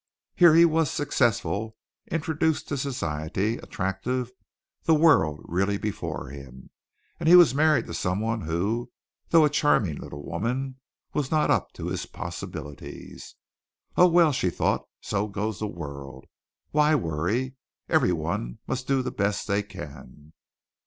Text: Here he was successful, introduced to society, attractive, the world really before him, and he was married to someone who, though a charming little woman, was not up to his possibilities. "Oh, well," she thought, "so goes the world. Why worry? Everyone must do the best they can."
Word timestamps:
Here 0.33 0.55
he 0.55 0.65
was 0.65 0.89
successful, 0.89 1.77
introduced 2.09 2.67
to 2.69 2.75
society, 2.79 3.57
attractive, 3.57 4.31
the 4.81 4.95
world 4.95 5.41
really 5.43 5.77
before 5.77 6.29
him, 6.29 6.71
and 7.19 7.29
he 7.29 7.35
was 7.35 7.53
married 7.53 7.85
to 7.85 7.93
someone 7.93 8.41
who, 8.41 8.89
though 9.29 9.45
a 9.45 9.49
charming 9.51 9.97
little 9.97 10.25
woman, 10.25 10.79
was 11.13 11.29
not 11.29 11.51
up 11.51 11.71
to 11.73 11.89
his 11.89 12.07
possibilities. 12.07 13.35
"Oh, 13.95 14.07
well," 14.07 14.31
she 14.31 14.49
thought, 14.49 14.87
"so 15.01 15.27
goes 15.27 15.59
the 15.59 15.67
world. 15.67 16.25
Why 16.71 16.95
worry? 16.95 17.53
Everyone 17.87 18.57
must 18.65 18.87
do 18.87 19.03
the 19.03 19.11
best 19.11 19.45
they 19.45 19.61
can." 19.61 20.33